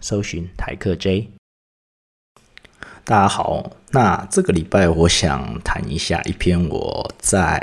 [0.00, 1.30] 搜寻台客 J。
[3.04, 7.60] 大家好，那这个礼拜我想谈一下一篇我在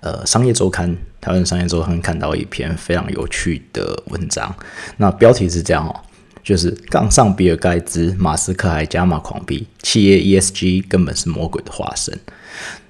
[0.00, 4.54] 呃商业周刊台湾商业周刊看到一篇非常有趣的文章。
[4.96, 5.94] 那标题是这样哦，
[6.42, 12.18] 就是杠上比尔盖茨，马斯克还加码狂逼，企业 ESG 根本是魔鬼的化身。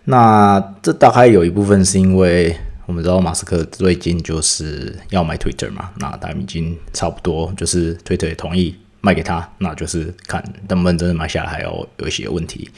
[0.05, 2.57] 那这大概有一部分是因为。
[2.87, 12.69] 我们知道马斯克最近就是要买 Twitter 嘛，那他已经差不多就是 Twitter 也同意卖给他，那就是看能不能真的买下来，还要有一些问题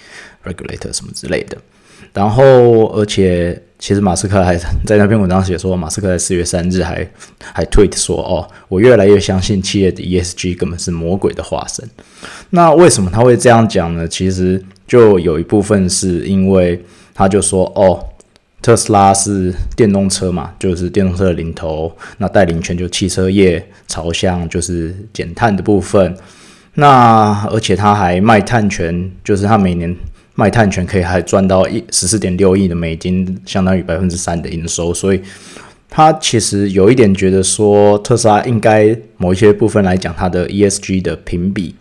[0.45, 1.59] ，regulator 什么之类的。
[2.13, 7.07] 然后，而且其实马斯克还在那篇文章写说，马斯克在四月三日还
[7.53, 11.89] 还 tweet 说：“哦，我越来越相信企业的 ESG 根本是魔鬼的化身。”
[12.51, 14.07] 那为什么他会这样讲呢？
[14.07, 16.81] 其实就有一部分是因为
[17.13, 18.03] 他就说：“哦。”
[18.67, 26.13] 特斯拉是电动车嘛，就是电动车的领头，那带领全球汽车业朝向就是减碳的部分。
[26.75, 29.95] 那而且他还卖碳权，就是他每年
[30.35, 34.93] 卖碳权可以还赚到一十四点六亿的美金，相当于百分之三的营收。
[34.93, 35.23] 所以
[35.89, 41.73] 他其实有一点觉得说，特斯拉应该某一些部分来讲，它的 ESG 的评比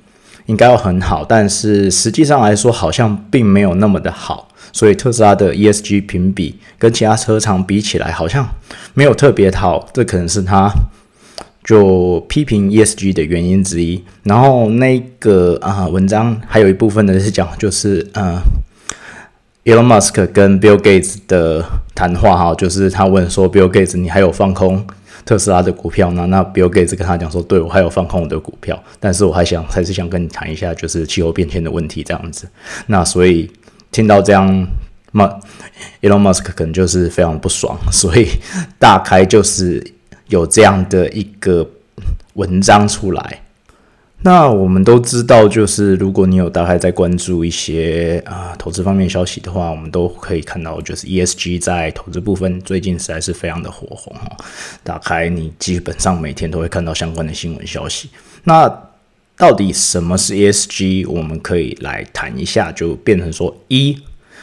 [0.48, 4.48] 应该要很好，但是实际上来说，好像并没有那么的好。
[4.72, 8.46] 所以特斯拉的 ESG 评比跟其他车厂比起来，好像
[8.94, 10.70] 没有特别好，这可能是他
[11.64, 14.04] 就批评 ESG 的原因之一。
[14.24, 18.38] 然后那个啊文章还有一部分呢是讲，就是呃
[19.64, 21.64] ，Elon Musk 跟 Bill Gates 的
[21.96, 24.86] 谈话哈，就是他问说 Bill Gates 你还有放空
[25.26, 26.26] 特斯拉的股票呢？
[26.28, 32.48] 那 Bill Gates 跟他讲说，对我还有放空我的股票，但是我还想还是想跟你谈一下，就是气候变迁的问题这样子。
[32.88, 33.52] 那所以。
[33.92, 34.68] 听到这样，
[35.14, 35.24] 那
[36.02, 38.28] Elon Musk 可能就是非常不爽， 所以
[38.78, 39.82] 大概就是
[40.28, 41.66] 有这样的一个
[42.34, 43.42] 文章出来。
[44.22, 54.36] 那我们都知道，就是如果你有大概在关注一些啊投资方面消息的话，我们都可以看到，就是 ESG 在投资部分最近实在是非常的火红哈。
[54.84, 58.10] 打开你基本上每天都会看到相关的新闻消息。
[58.44, 58.68] 那
[59.38, 61.08] 到底什么是 ESG？
[61.08, 63.96] 我们可以来谈一下，就变成说，一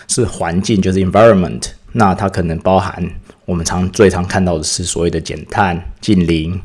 [0.06, 3.02] 是环境，就是 environment，那它可能包含
[3.46, 6.60] 我们常最常看到的是所谓的减碳、近零，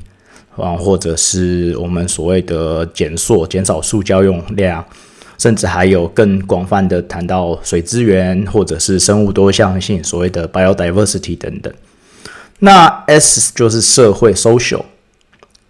[0.58, 4.84] 啊，或者是我们所谓的减塑、减少塑胶用量，
[5.38, 11.74] 甚至还有更广泛的谈到水资源，或者是生物多样性，所谓的 biodiversity 等等。
[12.60, 14.84] 那 S 就是社会 social。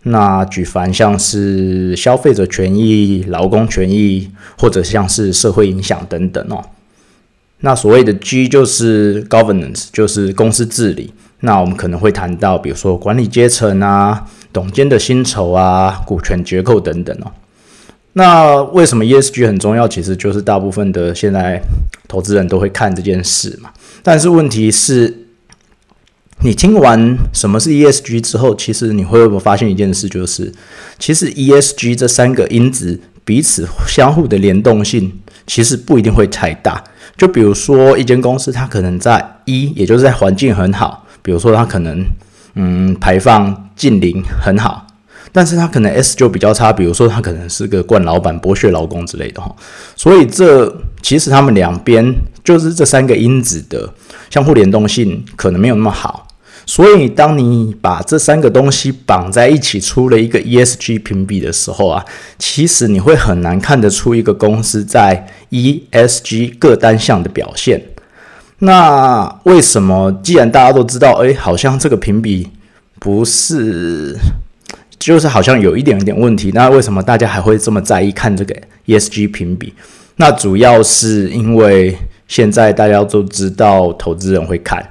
[0.04, 6.64] 那举凡像是消费者权益、劳工权益，或者像是社会影响等等哦。
[7.60, 11.12] 那所谓的 G 就是 governance，就是公司治理。
[11.42, 17.32] 那我们可能会谈到，比如说管理阶层啊、董监的薪酬啊、股权结构等等哦。
[18.14, 19.88] 那为什么 ESG 很重要？
[19.88, 21.62] 其实就是大部分的现在
[22.08, 23.70] 投资人都会看这件事嘛。
[24.04, 25.24] 但是问题是。
[26.42, 30.54] 你听完什么是 ESG 之后，其实你会不会发现一件事，就是
[31.00, 35.12] 其实 ESG 这三个因子彼此相互的联动性，
[35.48, 36.84] 其实不一定会太大。
[37.18, 42.06] 就比如说一间公司，它可能在一，也就是在环境很好，比如说它可能
[42.56, 44.88] 嗯排放近零很好，
[45.34, 49.54] 但是它可能 S 就比较差，比如说它可能是个惯老板剥削劳工之类的哈。
[49.94, 52.16] 所以这其实他们两边
[52.46, 53.94] 就是这三个因子的
[54.30, 56.26] 相互联动性可能没有那么好。
[56.66, 62.06] 所以，当你把这三个东西绑在一起，出了一个 ESG 评比的时候啊，
[62.40, 67.82] 其实你会很难看得出一个公司在 ESG 各单项的表现。
[68.60, 70.12] 那为什么？
[70.24, 72.50] 既然大家都知道，诶，好像这个评比
[73.00, 74.18] 不是，
[74.98, 76.52] 就是好像有一点点问题。
[76.54, 78.56] 那为什么大家还会这么在意看这个
[78.86, 79.74] ESG 评比？
[80.16, 84.84] 那主要是因为现在大家都知道，投资人会看，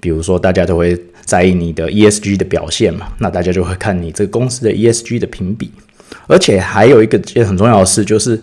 [0.00, 1.00] 比如说大家都会。
[1.26, 3.08] 在意你的 ESG 的表现嘛？
[3.18, 5.72] 那大家就会看你这个公司的 ESG 的评比，
[6.28, 8.40] 而且还有一个也很重要的事，就是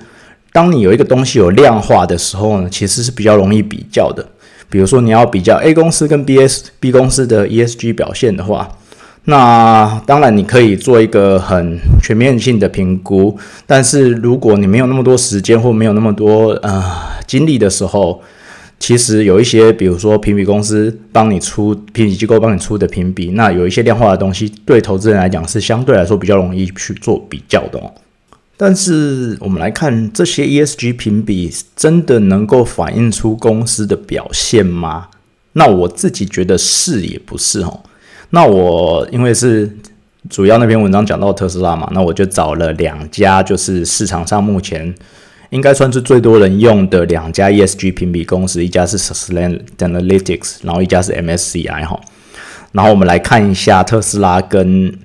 [0.51, 4.27] 当你有一个东西有量化的时候呢，其实是比较容易比较的。
[4.73, 8.67] 比如说你要比较 A 公司跟 B S B 公司的 ESG 表现的话，
[9.25, 13.37] 那当然你可以做一个很全面性的评估，
[13.67, 16.83] 但是如果你没有那么多时间或没有那么多呃
[17.27, 18.19] 精力的时候，
[18.79, 27.93] 其实有一些，比如说评比公司帮你出评比机构帮你出的评比，那有一些量化的东西，对投资人来讲是相对来说比较容易去做比较的哦。
[28.55, 35.07] 但是我们来看这些 ESG 评比，真的能够反映出公司的表现吗？
[35.53, 37.81] 那我自己觉得是也不是哦。
[38.29, 39.77] 那我因为是
[40.29, 44.93] 主要那篇文章讲到特斯拉嘛，那我就找了两家，就是市场上目前。
[45.49, 52.01] 应该算是最多人用的两家 ESG 评比公司，一家是 Sustainalytics，然后一家是 MSCI 哈。
[52.71, 54.97] 然后我们来看一下特斯拉跟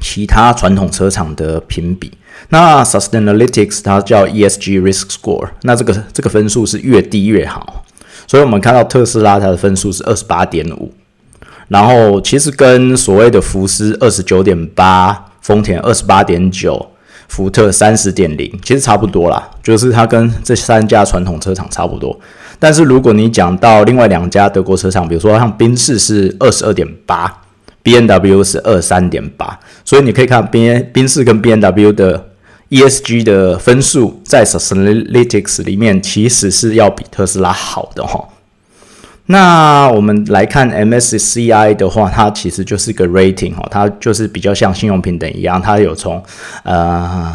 [0.00, 2.10] 其他传统车厂的评比。
[2.48, 7.84] 那 Sustainalytics 它叫 ESG Risk Score，那这个这个分数是越低越好。
[8.26, 10.92] 所以我们看到特斯拉它的分数是二十八点五，
[11.68, 16.90] 然后其实跟所谓的福斯二十九点八，丰田二十八点九。
[17.28, 22.18] 福特三十点零其实差不多啦，就是它跟这三家传统车厂差不多。
[22.58, 27.42] 但是如果你讲到另外两家德国车厂，比如说像宾士是二十二点八
[27.84, 32.29] ，B N W 是二三点八，所以你可以看宾宾士跟 B N W 的
[32.70, 38.28] E S G 的分数在 Sustainalytics 里面其实是要比特斯拉好的哈。
[39.26, 46.20] 那我们来看 MSCI 的话，它其实就是个 rating 哈，它就是比较像信用平等一样，它有从
[46.64, 47.32] 呃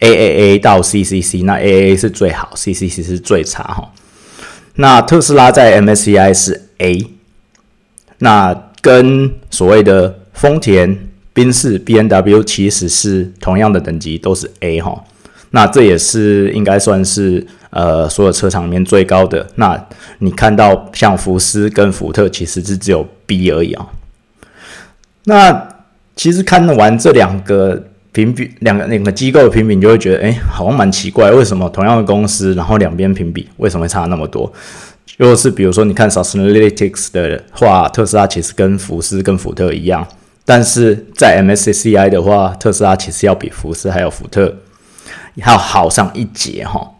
[0.00, 3.90] AAA 到 CCC，那 AAA 是最好，CCC 是最差哈。
[4.76, 7.06] 那特斯拉在 MSCI 是 A，
[8.18, 15.04] 那跟所谓的丰田、宾士、B N W 其实是同样的等级，都是 A 哈。
[15.50, 17.46] 那这也是应该算是。
[17.76, 19.88] 呃，所有车厂里面最高的，那
[20.20, 23.88] 你看到像福斯跟福特，其实是只有 B 而已啊。
[25.24, 25.68] 那
[26.14, 34.52] 其实看完这两个评比，两个两个机构的评比，你就会觉得，哎，好像蛮奇怪，为什么同样的公司，然后两边评比为什么会差那么多？
[35.18, 40.06] 就是比如说，你看 Sustainalytics 的话，特斯拉其实跟福斯跟福特一样，
[40.44, 44.54] 但是在 MSCI 的话，特斯拉其实要比福斯还有福特
[45.36, 46.90] 要好上一截哈。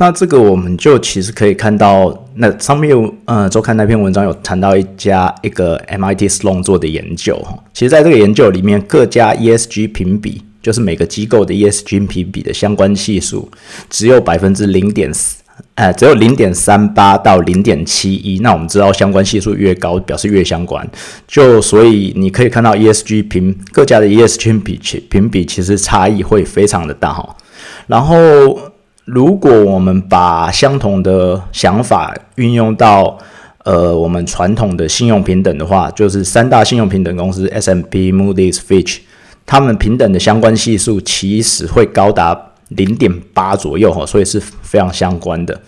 [0.00, 13.50] 那这个我们就其实可以看到，那上面有呃周刊那篇文章有谈到一家一个 MIT Sloan 做的研究哈，其实在这个研究里面，各家 ESG 评比，就是每个机构的 ESG 评比的相关系数，
[13.90, 15.42] 只有百分之零点四，
[15.78, 18.40] 呃，只有零点三八到零点七一。
[18.40, 20.84] 那我们知道相关系数越高，表示越相关，
[21.26, 24.78] 就所以你可以看到 ESG 评各家的 ESG 比
[25.08, 27.36] 评比其实差异会非常的大哈，
[27.86, 28.16] 然后。
[29.10, 33.16] 如果我们把相同的想法运用到
[33.64, 38.98] 呃我们传统的信用平等的话，就是三大信用平等公司 S M P、Moody's、Fitch，
[39.46, 42.38] 他们平等的相关系数其实会高达
[42.68, 45.60] 零点八左右哈，所以是非常相关的。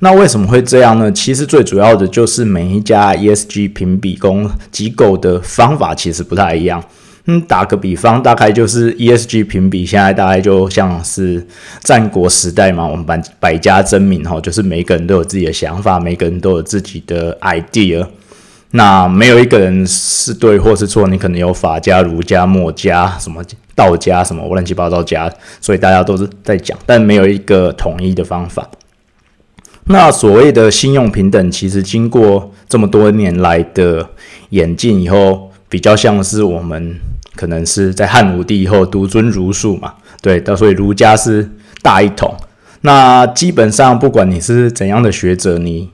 [0.00, 1.10] 那为什么会这样呢？
[1.12, 6.82] 其实最主要的就是每一家 ESG 评比公机构的方法其实不太一样。
[7.28, 11.44] 嗯，打个比方，大概就是 ESG 评比，现在大概就像是
[11.80, 18.06] 战国时代嘛，我们百百家争鸣哈，就是每个人都有自己的想法，每个人都有自己的 idea，
[18.76, 23.42] 那没有一个人是对或是错，你可能有法家、儒家、墨家、什么
[23.74, 28.68] 道家什么乱七八糟家，所以大家都是在讲，但没有一个统一的方法。
[29.86, 34.08] 那所谓的信用平等，其实经过这么多年来的
[34.50, 37.00] 演进以后，比较像是我们。
[37.36, 39.92] 可能是在汉武帝以后独尊儒术嘛，
[40.22, 41.46] 对，所以儒家是
[41.82, 42.34] 大一统。
[42.80, 45.90] 那基本上不管你是怎样的学者，你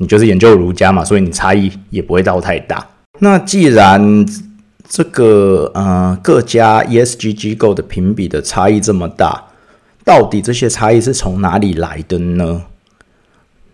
[0.00, 2.88] 你就是研究儒家嘛，所以你差异也不会到太大。
[3.18, 4.26] 那既然
[4.88, 9.44] 这个呃各家 ESG 机构的评比的差异这么大，
[10.02, 12.62] 到底这些差异是从哪里来的呢？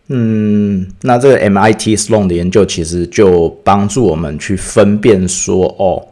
[0.09, 6.09] 嗯，那这个 MIT Sloan 的研究其实就帮助我们去分辨说，哦。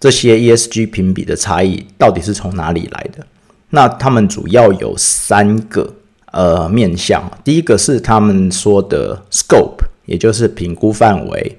[0.00, 3.26] 这些 ESG 评比的差异到底是从哪里来的？
[3.70, 5.92] 那他们主要有三个
[6.32, 7.22] 呃面向。
[7.42, 11.52] 第一个是他们说的 scope，也就是评估范围；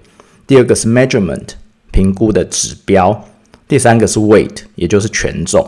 [0.48, 1.48] 第二个是 measurement，
[1.92, 3.12] 评估的指标；
[3.68, 5.68] 第三个是 weight，也就是权重。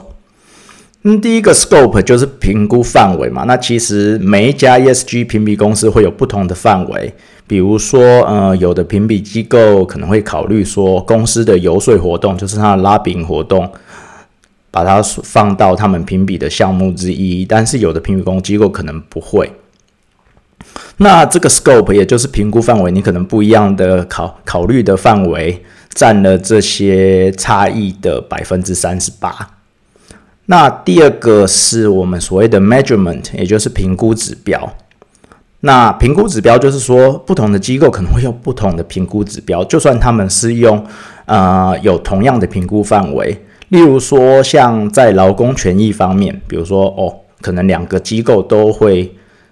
[1.03, 3.43] 嗯，第一个 scope 就是评估范围嘛。
[3.47, 7.11] 那其实每一家 ESG 评比公司会有不同的范围。
[7.47, 13.69] 比如说，呃，有的评比机构可能会考虑说，公司的游说活动，就是它的拉饼活动，
[14.71, 17.45] 把它放到他们评比的项目之一。
[17.45, 19.51] 但是有的评比公机构可能不会。
[20.97, 29.57] 那这个 scope 也就是评估范围，你可能不一样的考考虑的范围，占了这些差异的百分之三十八。
[30.45, 34.73] 那第二个是我们所谓的 measurement，也就是评估指标。
[35.61, 40.85] 那评估指标就是说，不同的机构可能会用不同的评估指标，就算他们是用
[41.25, 49.09] 呃有同样的评估范围，例如说像在劳工权益方面，比如说哦，可能两个机构都会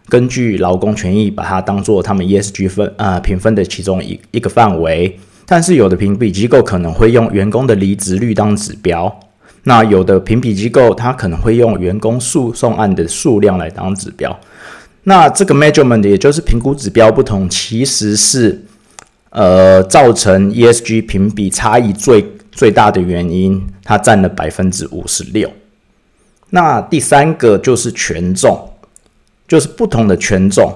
[0.10, 9.20] 根据劳工权益把它当做他们 ESG 分呃评分的其中一一个范围，但是有的评比机构可能会用员工的离职率当指标，
[9.64, 14.38] 那有的评比机构它可能会用员工诉讼案的数量来当指标。
[15.04, 18.66] 那这个 measurement 也就是评估指标不同，其实是
[19.30, 22.22] 呃造成 ESG 评比差异最
[22.60, 25.50] 最大的原因，它占了百分之五十六。
[26.50, 28.72] 那第三个就是权重，
[29.48, 30.70] 就是不同的权重，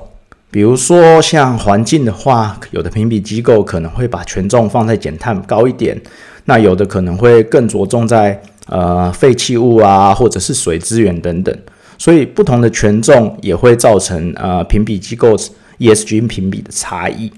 [0.50, 6.02] 比如说像环境的话，有的评比机构可能会把权重放在减碳高一点，
[6.46, 11.54] 那有的可能会更着重在呃废弃物啊，或者是水资源等等。
[11.98, 15.36] 所以不同的权重也会造成呃评比机构
[15.80, 17.30] ESG 评比的差异。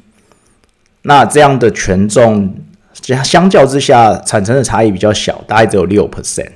[1.01, 2.55] 那这样的权重
[3.01, 6.49] 相相较之下产生的差异比较小，大概只有六 percent。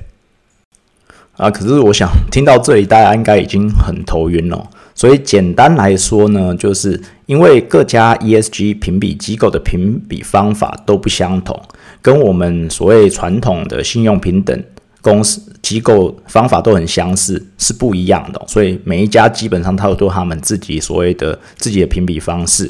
[1.35, 4.69] 啊，可是我想听到这里，大家应该已经很头晕了。
[4.93, 11.57] 所以简单来说呢，就是因为各家 ESG 评比机构的评比方法都不相同，
[12.01, 14.63] 跟我们所谓传统的信用平等。
[15.01, 22.69] 公司机构方法都很相似，是不一样的，所以每一家基本上它都他们自己所谓的自己的评比方式。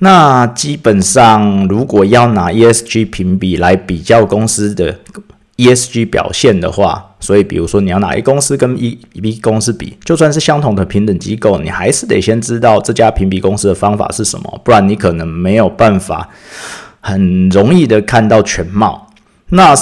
[0.00, 4.98] 那基本上如果要拿 ESG 评比来比较公司的
[5.56, 16.30] ESG 表现的话，所以比如说你要拿 A 公司跟 E B 公司比，就算是相同的平等机构，你还是得先知道这家评比公司的方法是什么，不然你可能没有办法
[17.00, 19.08] 很容易的看到全貌。
[19.50, 19.74] 那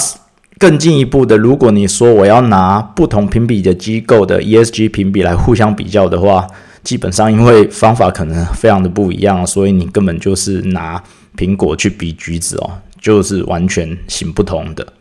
[0.57, 6.45] 更进一步的，如果你说我要拿不同评比的机构的 ESG 评比来互相比较的话，
[6.83, 11.01] 基本上因为方法可能非常的不一样，所以你根本就是拿
[11.37, 14.93] 苹果去比橘子哦，就是完全行不通的。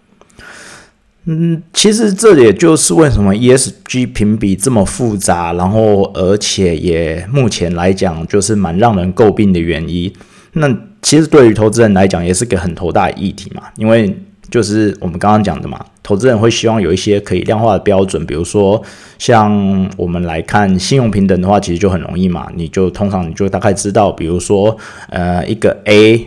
[1.24, 10.12] 嗯，其实这也就是为什么 ESG 评比这么复杂，然后而且也目前来讲就是蛮让人诟病的原因。
[10.52, 10.68] 那
[11.02, 14.18] 其实对于投资人来讲也是个很头大的议题嘛，因为。
[14.50, 18.82] 就是我们刚刚讲的嘛，投资人会希望有一些可以量化的标准，比如说
[19.18, 24.76] 像我们来看信用平等的话，其实就很容易嘛，你就通常你就大概知道，比如说
[25.10, 26.26] 呃一个 A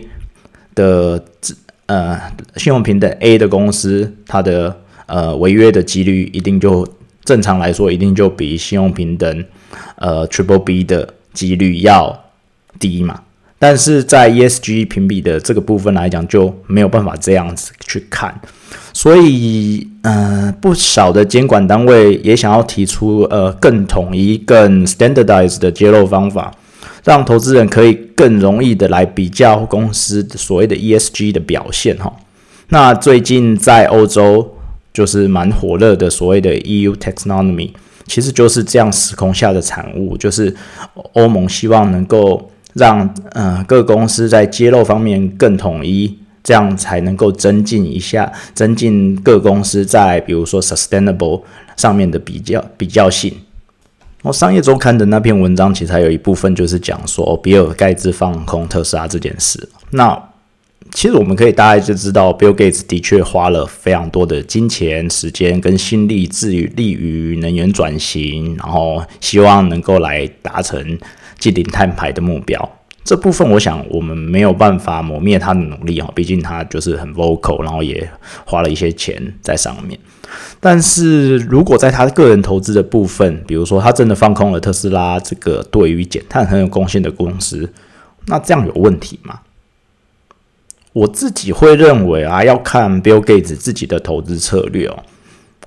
[0.74, 1.24] 的
[1.86, 2.20] 呃
[2.56, 4.76] 信用平等 A 的公司，它的
[5.06, 6.86] 呃违约的几率一定就
[7.24, 9.44] 正常来说一定就比信用平等
[9.96, 12.24] 呃 Triple B 的几率要
[12.78, 13.20] 低嘛。
[13.62, 18.40] 但是在 ESG 评比的这个部分来讲，就没有办法这样子去看，
[18.92, 26.52] 所以，呃，不少的监管单位也想要提出呃更统一、更 standardized 的揭露方法，
[27.04, 32.12] 让投资人可以更容易的来比较公司所谓的 ESG 的表现哈。
[32.70, 34.56] 那最近在欧洲
[34.92, 37.70] 就是蛮火热的所谓的 EU Taxonomy，
[38.08, 40.52] 其实就是这样时空下的产物，就是
[41.12, 42.48] 欧盟希望能够。
[42.74, 51.42] 让呃各公司在揭露方面更统一，这样才能够增进一下，增进各公司在比如说 sustainable
[51.76, 53.34] 上面的比较比较性。
[54.22, 59.68] 我商业周刊的那篇文章其实还有一部分就是讲说比尔盖茨放空特斯拉这件事。
[59.90, 60.16] 那
[60.90, 70.98] 其实我们可以大概就知道，Bill Gates 的确花了非常多的金钱、时间跟心力，致力于能源转型，然后希望能够来达成。
[71.38, 72.70] 近零碳排的目标，
[73.02, 78.08] 这部分我想我们没有办法磨灭他的努力啊，毕竟他就是很 vocal，然后也
[78.44, 79.98] 花了一些钱在上面。
[80.60, 87.68] 但是如果在他个人投资的部分，比如说他真的放空了特斯拉这个对于减碳很有贡献的公司，
[88.26, 89.40] 那这样有问题吗？
[90.92, 94.98] 我自己会认为啊，要看 Bill Gates 自己的投资策略哦。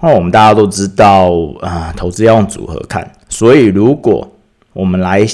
[0.02, 4.30] 那我们大家都知道啊，投资要用组合看，所以如果
[4.74, 5.26] 我们来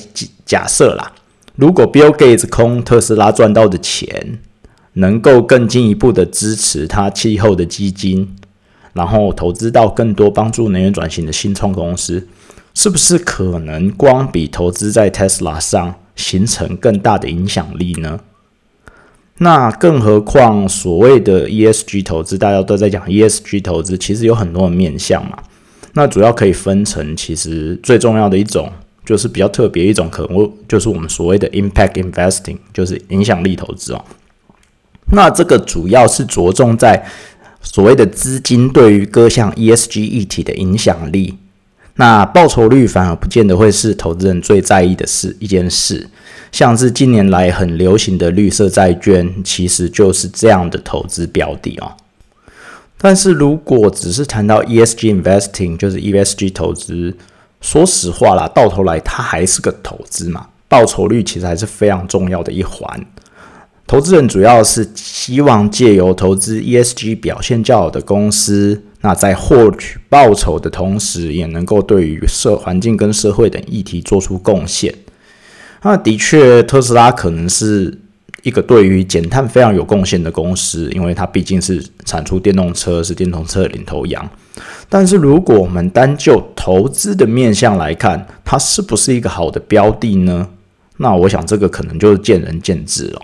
[0.46, 1.12] 假设啦，
[1.56, 4.40] 如果 Bill Gates 空特斯拉赚到的钱，
[4.94, 8.36] 能够更进一步的支持他气候的基金，
[8.94, 12.28] 然后投资到更多帮助能源转型的新创公司，
[12.74, 18.20] 是不是可能光比投资在 Tesla 上形成更大的影响力呢？
[19.44, 25.36] 那更何况所谓的 ESG 投资，大家都在讲 ESG 投资，其实有很多的面向嘛。
[25.94, 28.72] 那主要可以分成，其实最重要的一种。
[29.04, 34.06] 就是比较特别一种可能，就是我们所谓的 impact investing，就是影响力投资哦。
[35.12, 37.04] 那这个主要是着重在
[37.64, 41.36] 所谓的资金对于各项 ESG 议题的影响力。
[42.02, 46.10] 那报酬率反而不见得会是投资人最在意的事一件事。
[46.52, 51.92] 像是近年来很流行的绿色债券，其实就是这样的投资标的哦。
[52.98, 57.16] 但是如果只是谈到 ESG investing，就是 ESG 投资，
[57.62, 63.06] 说实话啦，到头来它还是个投资嘛，报酬率其实还是非常重要的一环。
[63.86, 74.94] 投资人主要是希望借由投资 ESG 表现较好的公司，那在获取报酬的同时，也能够对于社环境跟社会等议题做出贡献。
[75.82, 78.00] 那的确，特斯拉可能是。
[78.44, 84.28] 一个对于减碳非常有贡献的公司，因为它毕竟是产出电动车，是电动车的领头羊。
[84.90, 90.48] 但是，如果我们单就投资的面向来看，它是不是一个好的标的呢？
[90.98, 93.22] 那我想这个可能就是见仁见智了。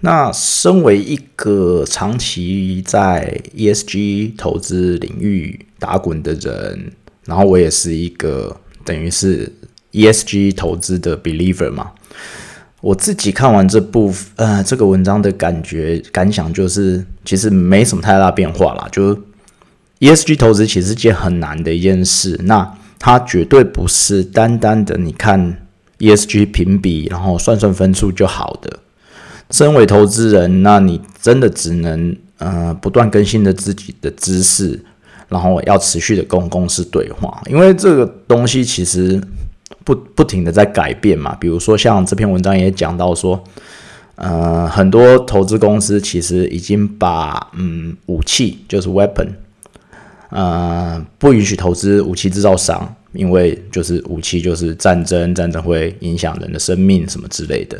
[0.00, 6.92] 那身为一个长期在 ESG 投资领域打滚的人，
[7.24, 9.50] 然后我也是一个等于是
[9.92, 11.92] ESG 投资的 believer 嘛。
[12.82, 18.86] 我自己看完这部呃这个文章的感觉感想就是，其实没什么太大变化啦。
[18.92, 19.18] 就
[20.00, 25.66] ESG 投资其实是件很难的一件事，那它绝对不是单单的你看
[25.98, 28.80] ESG 评比，然后算算分数就好的。
[29.54, 34.78] 身为投资人，那你真的只能呃不断更新的自己的知识，
[35.28, 39.20] 然后要持续的跟公司对话，因为这个东西其实。
[39.82, 43.38] 不不停的在改变嘛，比如说像这篇文章也讲到说，
[44.14, 49.28] 呃，很多投资公司其实已经把嗯武器就是 weapon，
[50.30, 57.76] 呃，不允许投资武器制造商，因为就是武器就是战争，战争会影响人的生命什么之类的。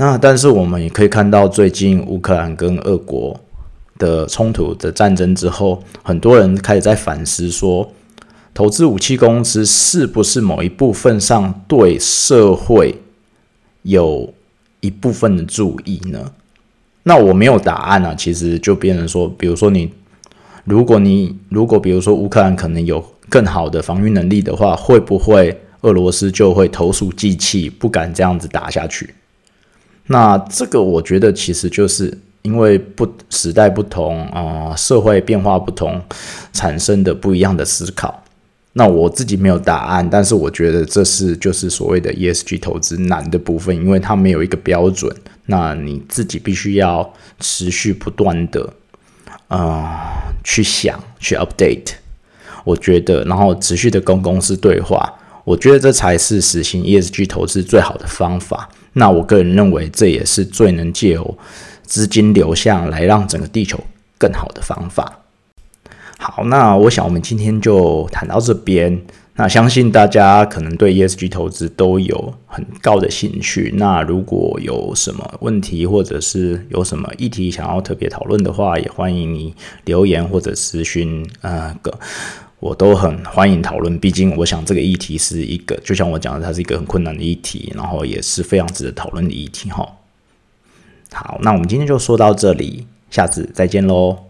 [0.00, 3.38] 那但是我们也可以看到，最近乌克兰跟俄国
[3.98, 7.90] 的冲突的战争之后，很多人开始在反思说。
[8.54, 12.94] 投资武器公司是不是某一部分上对社会
[13.82, 14.32] 有
[14.80, 16.32] 一部分的注意呢？
[17.02, 18.14] 那我没有答案啊。
[18.14, 19.90] 其实就变成说，比如说你，
[20.64, 29.12] 如果你如果比如说乌克兰可能有更好的防御能力的话，会不会俄罗斯就会投鼠忌器，不敢这样子打下去？
[30.08, 36.00] 那这个我觉得其实就是因为不时代不同啊，社会变化不同，
[36.52, 38.22] 产生的不一样的思考。
[38.74, 45.14] 那我自己没有答案，但是我觉得这是就是所谓的 ESG 投资难的部分，因为它没有一个标准。
[45.46, 48.72] 那你自己必须要持续不断的
[49.48, 51.94] 啊去想去 update，
[52.64, 55.12] 我觉得，然后持续的跟公司对话，
[55.44, 58.68] 我觉得这才是实行 ESG 投资最好的方法。
[58.98, 61.38] 那我个人认为，这也是最能借由
[61.84, 63.78] 资金流向来让整个地球
[64.18, 65.20] 更好的方法。
[66.18, 69.00] 好，那我想我们今天就谈到这边。
[69.40, 73.72] 那相信大家可能对 ESG 投资都有很高的兴趣。
[73.76, 81.96] 那如果有什么问题，或者是有什么议题想要特别讨论的话，也欢迎你留言或者私讯，呃，个
[82.60, 83.98] 我都很欢迎讨论。
[83.98, 89.70] 毕竟我想这个议题是一个，就像我讲的，它是一个很困难的议题，然后也是非常值得讨论的议题。
[89.70, 89.88] 哈，
[91.12, 94.27] 好，那我们今天就说到这里，下次再见喽。